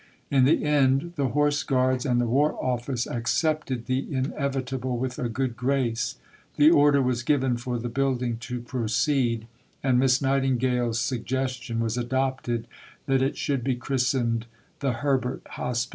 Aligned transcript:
"In 0.31 0.45
the 0.45 0.63
end, 0.65 1.13
the 1.15 1.27
Horse 1.27 1.61
Guards 1.61 2.07
and 2.07 2.19
the 2.19 2.25
War 2.25 2.53
Office 2.59 3.05
accepted 3.05 3.85
the 3.85 4.11
inevitable 4.11 4.97
with 4.97 5.19
a 5.19 5.29
good 5.29 5.55
grace; 5.55 6.15
the 6.55 6.71
order 6.71 7.03
was 7.03 7.21
given 7.21 7.55
for 7.55 7.77
the 7.77 7.87
building 7.87 8.37
to 8.37 8.61
proceed, 8.61 9.45
and 9.83 9.99
Miss 9.99 10.19
Nightingale's 10.19 10.99
suggestion 10.99 11.79
was 11.79 11.97
adopted 11.99 12.65
that 13.05 13.21
it 13.21 13.37
should 13.37 13.63
be 13.63 13.75
christened 13.75 14.47
"The 14.79 14.91
Herbert 15.05 15.43
Hospital." 15.51 15.89